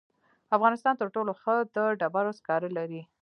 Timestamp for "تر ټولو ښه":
0.97-1.55